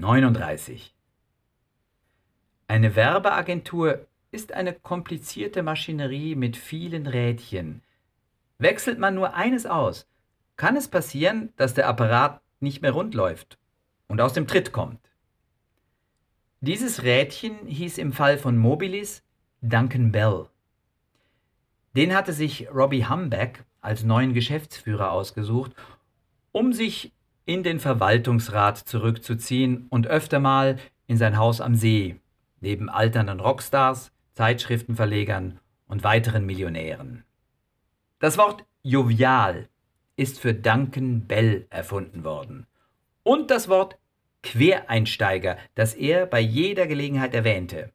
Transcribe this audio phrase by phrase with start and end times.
[0.00, 0.94] 39.
[2.68, 7.82] Eine Werbeagentur ist eine komplizierte Maschinerie mit vielen Rädchen.
[8.56, 10.08] Wechselt man nur eines aus,
[10.56, 13.58] kann es passieren, dass der Apparat nicht mehr rund läuft
[14.08, 15.00] und aus dem Tritt kommt.
[16.60, 19.22] Dieses Rädchen hieß im Fall von Mobilis
[19.60, 20.46] Duncan Bell.
[21.94, 25.72] Den hatte sich Robbie Humbeck als neuen Geschäftsführer ausgesucht,
[26.52, 27.12] um sich
[27.44, 32.20] in den Verwaltungsrat zurückzuziehen und öfter mal in sein Haus am See,
[32.60, 37.24] neben alternden Rockstars, Zeitschriftenverlegern und weiteren Millionären.
[38.20, 39.68] Das Wort jovial
[40.16, 42.66] ist für Duncan Bell erfunden worden.
[43.22, 43.98] Und das Wort
[44.42, 47.90] Quereinsteiger, das er bei jeder Gelegenheit erwähnte.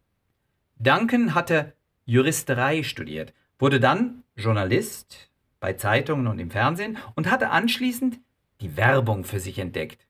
[0.77, 1.73] Duncan hatte
[2.05, 8.19] Juristerei studiert, wurde dann Journalist bei Zeitungen und im Fernsehen und hatte anschließend
[8.61, 10.05] die Werbung für sich entdeckt.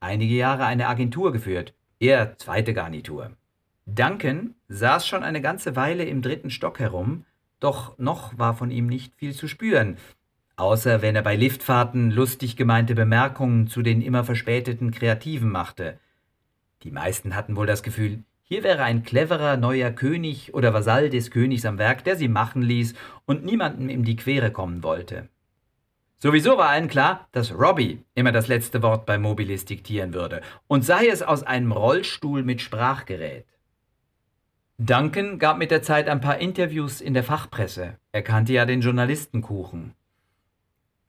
[0.00, 3.30] Einige Jahre eine Agentur geführt, er zweite Garnitur.
[3.86, 7.24] Duncan saß schon eine ganze Weile im dritten Stock herum,
[7.60, 9.96] doch noch war von ihm nicht viel zu spüren,
[10.56, 15.98] außer wenn er bei Liftfahrten lustig gemeinte Bemerkungen zu den immer verspäteten Kreativen machte.
[16.82, 21.30] Die meisten hatten wohl das Gefühl, hier wäre ein cleverer neuer König oder Vasall des
[21.30, 25.28] Königs am Werk, der sie machen ließ und niemandem in die Quere kommen wollte.
[26.22, 30.84] Sowieso war allen klar, dass Robbie immer das letzte Wort bei Mobilis diktieren würde, und
[30.84, 33.44] sei es aus einem Rollstuhl mit Sprachgerät.
[34.78, 37.98] Duncan gab mit der Zeit ein paar Interviews in der Fachpresse.
[38.12, 39.94] Er kannte ja den Journalistenkuchen.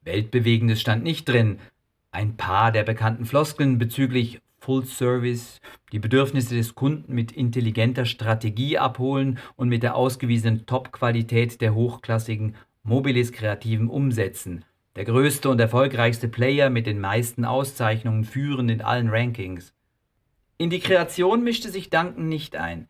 [0.01, 1.59] Weltbewegendes stand nicht drin.
[2.09, 5.61] Ein paar der bekannten Floskeln bezüglich Full Service,
[5.91, 12.55] die Bedürfnisse des Kunden mit intelligenter Strategie abholen und mit der ausgewiesenen Top-Qualität der hochklassigen
[12.81, 19.09] Mobilis kreativen umsetzen der größte und erfolgreichste Player mit den meisten Auszeichnungen führend in allen
[19.09, 19.73] Rankings.
[20.57, 22.87] In die Kreation mischte sich Duncan nicht ein.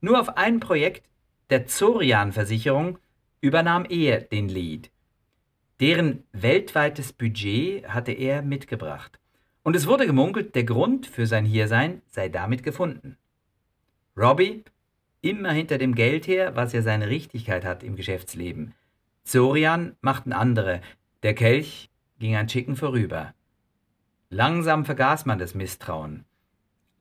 [0.00, 1.08] Nur auf ein Projekt,
[1.50, 2.98] der Zorian-Versicherung,
[3.40, 4.90] übernahm er den Lead.
[5.80, 9.20] Deren weltweites Budget hatte er mitgebracht.
[9.62, 13.16] Und es wurde gemunkelt, der Grund für sein Hiersein sei damit gefunden.
[14.16, 14.64] Robbie,
[15.20, 18.74] immer hinter dem Geld her, was ja seine Richtigkeit hat im Geschäftsleben.
[19.22, 20.80] Zorian machten andere,
[21.22, 23.34] der Kelch ging an Chicken vorüber.
[24.30, 26.24] Langsam vergaß man das Misstrauen.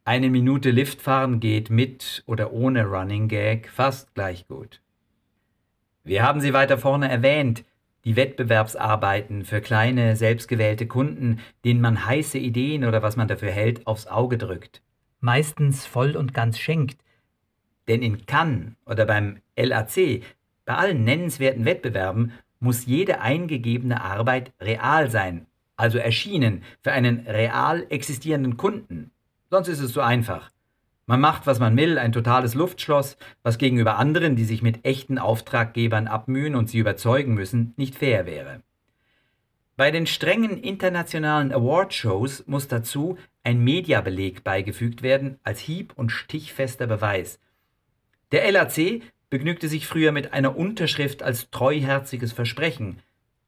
[0.05, 4.81] Eine Minute Liftfahren geht mit oder ohne Running Gag fast gleich gut.
[6.03, 7.65] Wir haben sie weiter vorne erwähnt,
[8.05, 13.85] die Wettbewerbsarbeiten für kleine, selbstgewählte Kunden, denen man heiße Ideen oder was man dafür hält,
[13.85, 14.81] aufs Auge drückt.
[15.19, 17.01] Meistens voll und ganz schenkt.
[17.89, 20.23] Denn in Cannes oder beim LAC,
[20.63, 27.85] bei allen nennenswerten Wettbewerben, muss jede eingegebene Arbeit real sein, also erschienen für einen real
[27.89, 29.11] existierenden Kunden.
[29.49, 30.51] Sonst ist es so einfach.
[31.05, 35.17] Man macht, was man will, ein totales Luftschloss, was gegenüber anderen, die sich mit echten
[35.17, 38.61] Auftraggebern abmühen und sie überzeugen müssen, nicht fair wäre.
[39.77, 46.87] Bei den strengen internationalen Awardshows muss dazu ein Mediabeleg beigefügt werden als hieb- und stichfester
[46.87, 47.39] Beweis.
[48.33, 53.01] Der LAC begnügte sich früher mit einer Unterschrift als treuherziges Versprechen.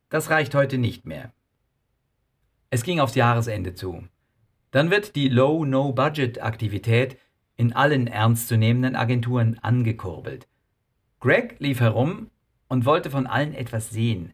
[0.09, 1.31] Das reicht heute nicht mehr.
[2.69, 4.03] Es ging aufs Jahresende zu.
[4.71, 7.17] Dann wird die Low-No-Budget-Aktivität
[7.55, 10.47] in allen ernstzunehmenden Agenturen angekurbelt.
[11.19, 12.29] Greg lief herum
[12.67, 14.33] und wollte von allen etwas sehen.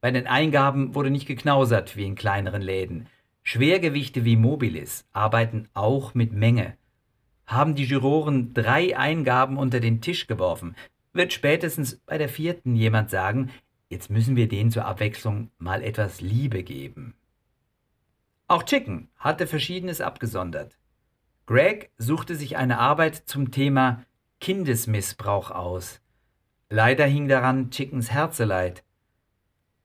[0.00, 3.08] Bei den Eingaben wurde nicht geknausert wie in kleineren Läden.
[3.42, 6.76] Schwergewichte wie Mobilis arbeiten auch mit Menge
[7.46, 10.76] haben die Juroren drei Eingaben unter den Tisch geworfen,
[11.12, 13.50] wird spätestens bei der vierten jemand sagen,
[13.88, 17.14] jetzt müssen wir denen zur Abwechslung mal etwas Liebe geben.
[18.48, 20.76] Auch Chicken hatte Verschiedenes abgesondert.
[21.46, 24.04] Greg suchte sich eine Arbeit zum Thema
[24.40, 26.00] Kindesmissbrauch aus.
[26.68, 28.82] Leider hing daran Chickens Herzeleid.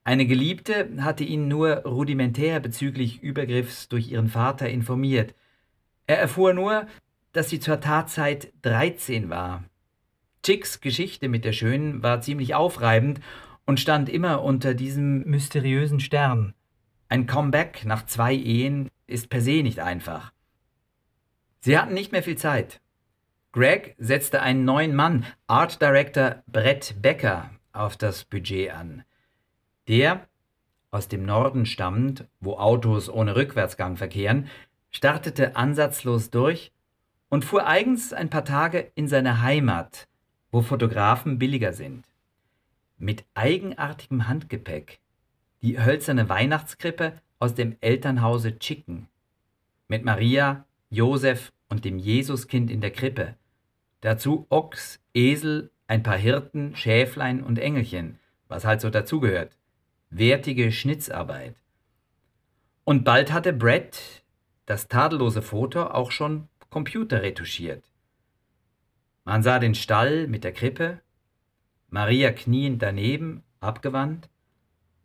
[0.03, 5.35] Eine Geliebte hatte ihn nur rudimentär bezüglich Übergriffs durch ihren Vater informiert.
[6.07, 6.87] Er erfuhr nur,
[7.33, 9.63] dass sie zur Tatzeit 13 war.
[10.43, 13.21] Chicks Geschichte mit der Schönen war ziemlich aufreibend
[13.65, 16.53] und stand immer unter diesem mysteriösen Stern.
[17.09, 20.31] Ein Comeback nach zwei Ehen ist per se nicht einfach.
[21.59, 22.81] Sie hatten nicht mehr viel Zeit.
[23.51, 29.03] Greg setzte einen neuen Mann, Art Director Brett Becker, auf das Budget an.
[29.87, 30.27] Der,
[30.89, 34.47] aus dem Norden stammend, wo Autos ohne Rückwärtsgang verkehren,
[34.89, 36.71] startete ansatzlos durch
[37.31, 40.09] und fuhr eigens ein paar Tage in seine Heimat,
[40.51, 42.05] wo Fotografen billiger sind.
[42.97, 44.99] Mit eigenartigem Handgepäck.
[45.61, 49.07] Die hölzerne Weihnachtskrippe aus dem Elternhause Chicken.
[49.87, 53.35] Mit Maria Josef und dem Jesuskind in der Krippe.
[54.01, 58.19] Dazu Ochs, Esel, ein paar Hirten, Schäflein und Engelchen,
[58.49, 59.57] was halt so dazugehört.
[60.09, 61.55] Wertige Schnitzarbeit.
[62.83, 64.25] Und bald hatte Brett
[64.65, 67.83] das tadellose Foto auch schon computerretuschiert.
[69.23, 71.01] Man sah den Stall mit der Krippe,
[71.89, 74.29] Maria kniend daneben, abgewandt.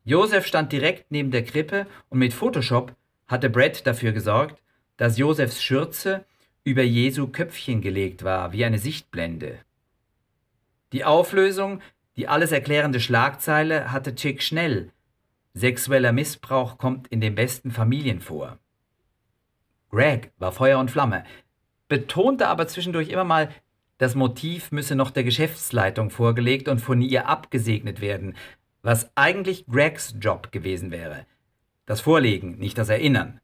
[0.05, 2.95] Josef stand direkt neben der Krippe und mit Photoshop
[3.27, 4.63] hatte Brett dafür gesorgt,
[4.97, 6.25] dass Josefs Schürze
[6.65, 9.59] über Jesu Köpfchen gelegt war, wie eine Sichtblende.
[10.93, 11.83] Die Auflösung,
[12.17, 14.93] die alles erklärende Schlagzeile hatte Chick schnell.
[15.55, 18.59] Sexueller Missbrauch kommt in den besten Familien vor.
[19.91, 21.25] Greg war Feuer und Flamme,
[21.89, 23.51] betonte aber zwischendurch immer mal,
[23.99, 28.37] das Motiv müsse noch der Geschäftsleitung vorgelegt und von ihr abgesegnet werden,
[28.83, 31.27] was eigentlich Gregs Job gewesen wäre.
[31.87, 33.41] Das Vorlegen, nicht das Erinnern.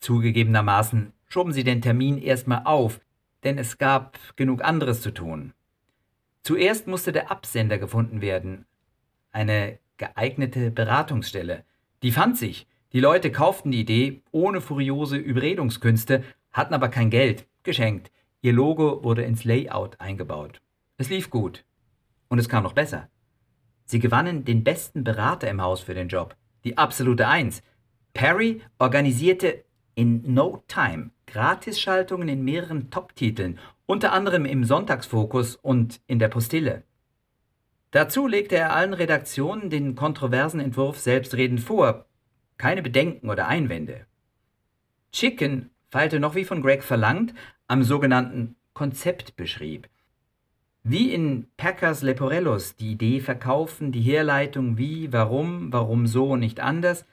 [0.00, 3.00] Zugegebenermaßen schoben sie den Termin erstmal auf,
[3.44, 5.52] denn es gab genug anderes zu tun.
[6.42, 8.64] Zuerst musste der Absender gefunden werden,
[9.32, 11.64] eine geeignete Beratungsstelle.
[12.02, 12.66] Die fand sich.
[12.92, 16.24] Die Leute kauften die Idee ohne furiose Überredungskünste,
[16.58, 18.10] hatten aber kein Geld, geschenkt.
[18.42, 20.60] Ihr Logo wurde ins Layout eingebaut.
[20.98, 21.64] Es lief gut.
[22.28, 23.08] Und es kam noch besser.
[23.84, 27.62] Sie gewannen den besten Berater im Haus für den Job, die absolute Eins.
[28.12, 29.64] Perry organisierte
[29.94, 36.82] in no time Gratisschaltungen in mehreren Top-Titeln, unter anderem im Sonntagsfokus und in der Postille.
[37.92, 42.06] Dazu legte er allen Redaktionen den kontroversen Entwurf selbstredend vor,
[42.58, 44.06] keine Bedenken oder Einwände.
[45.12, 47.34] Chicken feilte noch wie von Greg verlangt
[47.66, 49.88] am sogenannten Konzept beschrieb.
[50.84, 56.60] Wie in Packers Leporellos die Idee verkaufen, die Herleitung wie, warum, warum so und nicht
[56.60, 57.04] anders,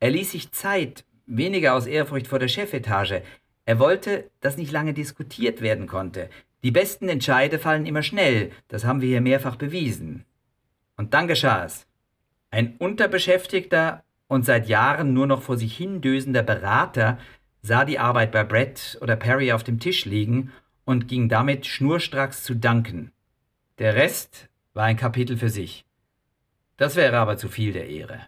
[0.00, 3.22] er ließ sich Zeit, weniger aus Ehrfurcht vor der Chefetage.
[3.64, 6.28] Er wollte, dass nicht lange diskutiert werden konnte.
[6.64, 10.24] Die besten Entscheide fallen immer schnell, das haben wir hier mehrfach bewiesen.
[10.96, 11.86] Und dann geschah es.
[12.50, 17.18] Ein unterbeschäftigter und seit Jahren nur noch vor sich hindösender Berater
[17.68, 20.52] sah die Arbeit bei Brett oder Perry auf dem Tisch liegen
[20.86, 23.12] und ging damit schnurstracks zu Duncan.
[23.78, 25.84] Der Rest war ein Kapitel für sich.
[26.78, 28.20] Das wäre aber zu viel der Ehre.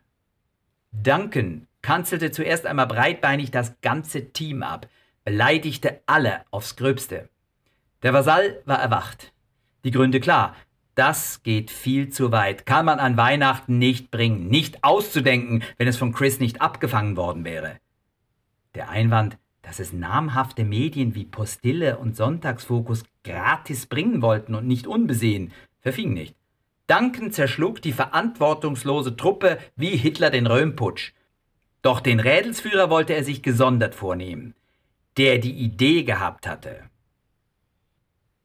[0.92, 4.88] Duncan kanzelte zuerst einmal breitbeinig das ganze Team ab,
[5.24, 7.30] beleidigte alle aufs Gröbste.
[8.02, 9.32] Der Vasall war erwacht.
[9.84, 10.54] Die Gründe klar.
[10.94, 12.66] Das geht viel zu weit.
[12.66, 14.48] Kann man an Weihnachten nicht bringen.
[14.48, 17.78] Nicht auszudenken, wenn es von Chris nicht abgefangen worden wäre.
[18.74, 24.86] Der Einwand, dass es namhafte Medien wie Postille und Sonntagsfokus gratis bringen wollten und nicht
[24.86, 26.36] unbesehen, verfing nicht.
[26.86, 31.12] Duncan zerschlug die verantwortungslose Truppe wie Hitler den Röhmputsch.
[31.82, 34.54] Doch den Rädelsführer wollte er sich gesondert vornehmen,
[35.16, 36.84] der die Idee gehabt hatte.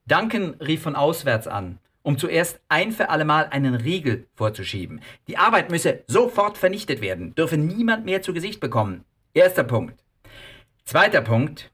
[0.07, 5.01] Duncan rief von auswärts an, um zuerst ein für allemal einen Riegel vorzuschieben.
[5.27, 9.03] Die Arbeit müsse sofort vernichtet werden, dürfe niemand mehr zu Gesicht bekommen.
[9.33, 10.04] Erster Punkt.
[10.87, 11.71] Zweiter Punkt.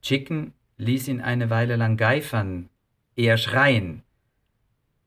[0.00, 2.68] Chicken ließ ihn eine Weile lang geifern,
[3.16, 4.04] eher schreien.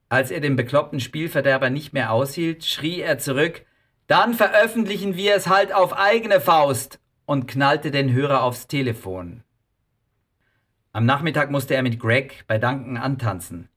[0.10, 3.66] Als er den bekloppten Spielverderber nicht mehr aushielt, schrie er zurück,
[4.08, 9.46] dann veröffentlichen wir es halt auf eigene Faust und knallte den Hörer aufs Telefon.
[10.92, 13.70] Am Nachmittag musste er mit Greg bei Duncan antanzen.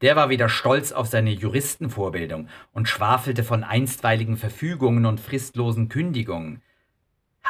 [0.00, 6.60] Der war wieder stolz auf seine Juristenvorbildung und schwafelte von einstweiligen Verfügungen und fristlosen Kündigungen.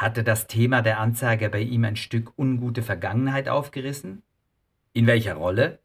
[0.01, 4.23] Hatte das Thema der Anzeige bei ihm ein Stück ungute Vergangenheit aufgerissen?
[4.93, 5.77] In welcher Rolle?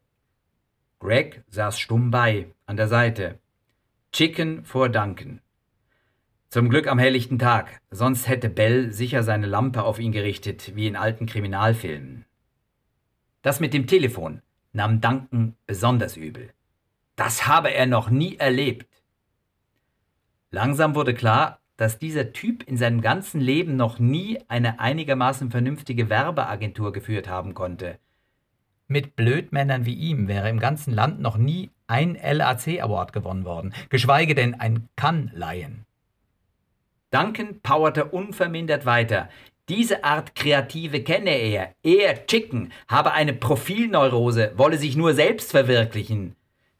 [1.00, 3.38] Greg saß stumm bei, an der Seite.
[4.12, 5.42] Chicken vor Duncan.
[6.48, 10.86] Zum Glück am helllichten Tag, sonst hätte Bell sicher seine Lampe auf ihn gerichtet, wie
[10.86, 12.24] in alten Kriminalfilmen.
[13.42, 14.40] Das mit dem Telefon
[14.72, 16.54] nahm Duncan besonders übel.
[17.16, 18.88] Das habe er noch nie erlebt.
[20.50, 26.08] Langsam wurde klar, dass dieser Typ in seinem ganzen Leben noch nie eine einigermaßen vernünftige
[26.08, 27.98] Werbeagentur geführt haben konnte.
[28.88, 33.74] Mit Blödmännern wie ihm wäre im ganzen Land noch nie ein LAC Award gewonnen worden,
[33.88, 35.84] geschweige denn ein Cannes-Lion.
[37.10, 39.28] Duncan powerte unvermindert weiter.
[39.68, 41.74] Diese Art Kreative kenne er.
[41.82, 46.36] Er, Chicken, habe eine Profilneurose, wolle sich nur selbst verwirklichen.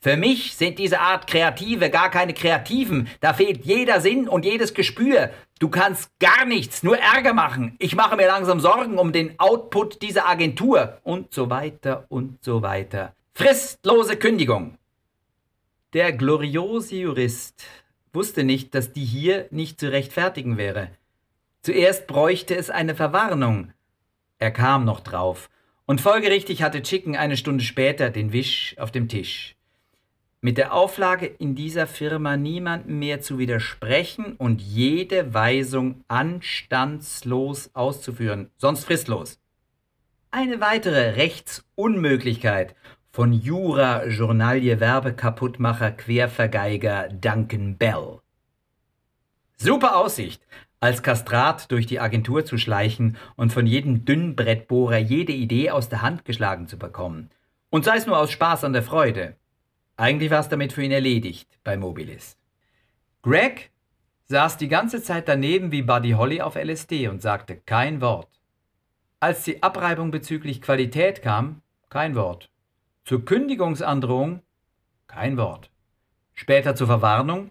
[0.07, 3.09] Für mich sind diese Art Kreative gar keine Kreativen.
[3.19, 5.31] Da fehlt jeder Sinn und jedes Gespür.
[5.59, 7.75] Du kannst gar nichts, nur Ärger machen.
[7.81, 11.01] Ich mache mir langsam Sorgen um den Output dieser Agentur.
[11.03, 13.17] Und so weiter und so weiter.
[13.35, 14.79] Fristlose Kündigung.
[15.93, 17.65] Der gloriose Jurist
[18.13, 20.91] wusste nicht, dass die hier nicht zu rechtfertigen wäre.
[21.63, 23.73] Zuerst bräuchte es eine Verwarnung.
[24.39, 25.51] Er kam noch drauf.
[25.85, 29.56] Und folgerichtig hatte Chicken eine Stunde später den Wisch auf dem Tisch.
[30.47, 38.50] Mit der Auflage, in dieser Firma niemandem mehr zu widersprechen und jede Weisung anstandslos auszuführen,
[38.57, 39.41] sonst fristlos.
[40.31, 42.76] Eine weitere Rechtsunmöglichkeit
[43.11, 48.21] von Jura, Journalie, Werbekaputtmacher, Quervergeiger Duncan Bell.
[49.57, 50.47] Super Aussicht,
[50.79, 56.03] als Kastrat durch die Agentur zu schleichen und von jedem Dünnbrettbohrer jede Idee aus der
[56.03, 57.31] Hand geschlagen zu bekommen.
[57.69, 59.35] Und sei es nur aus Spaß an der Freude.
[59.97, 62.37] Eigentlich war es damit für ihn erledigt bei Mobilis.
[63.23, 63.71] Greg
[64.26, 68.29] saß die ganze Zeit daneben wie Buddy Holly auf LSD und sagte kein Wort.
[69.21, 72.50] Als die Abreibung bezüglich Qualität kam, kein Wort.
[73.05, 74.43] Zur Kündigungsandrohung,
[75.07, 75.71] kein Wort.
[76.35, 77.50] Später zur Verwarnung,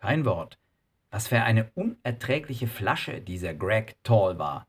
[0.00, 0.58] kein Wort.
[1.10, 4.66] Was für eine unerträgliche Flasche dieser Greg Tall war.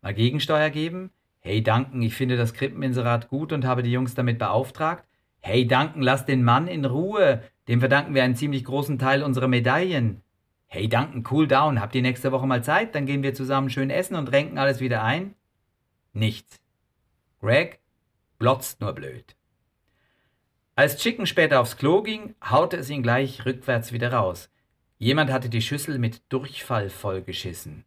[0.00, 1.10] Mal Gegensteuer geben?
[1.40, 5.04] Hey Duncan, ich finde das Krippeninserat gut und habe die Jungs damit beauftragt.
[5.46, 7.40] Hey Duncan, lass den Mann in Ruhe.
[7.68, 10.22] Dem verdanken wir einen ziemlich großen Teil unserer Medaillen.
[10.66, 11.80] Hey Duncan, cool down.
[11.80, 12.96] Habt ihr nächste Woche mal Zeit?
[12.96, 15.36] Dann gehen wir zusammen schön essen und renken alles wieder ein?
[16.12, 16.60] Nichts.
[17.38, 17.78] Greg
[18.40, 19.36] blotzt nur blöd.
[20.74, 24.50] Als Chicken später aufs Klo ging, haute es ihn gleich rückwärts wieder raus.
[24.98, 27.84] Jemand hatte die Schüssel mit Durchfall vollgeschissen.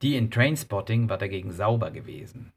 [0.00, 2.54] Die in Trainspotting war dagegen sauber gewesen.